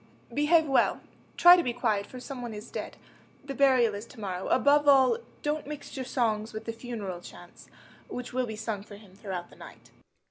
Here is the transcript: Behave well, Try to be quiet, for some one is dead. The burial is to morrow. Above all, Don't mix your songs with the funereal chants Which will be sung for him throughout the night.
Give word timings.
Behave 0.33 0.65
well, 0.65 1.01
Try 1.37 1.55
to 1.55 1.61
be 1.61 1.73
quiet, 1.73 2.07
for 2.07 2.19
some 2.19 2.41
one 2.41 2.55
is 2.55 2.71
dead. 2.71 2.97
The 3.45 3.53
burial 3.53 3.93
is 3.93 4.07
to 4.07 4.19
morrow. 4.19 4.47
Above 4.47 4.87
all, 4.87 5.19
Don't 5.43 5.67
mix 5.67 5.95
your 5.95 6.05
songs 6.05 6.53
with 6.53 6.65
the 6.65 6.73
funereal 6.73 7.21
chants 7.21 7.67
Which 8.07 8.33
will 8.33 8.47
be 8.47 8.55
sung 8.55 8.81
for 8.81 8.95
him 8.95 9.13
throughout 9.15 9.51
the 9.51 9.57
night. 9.57 9.91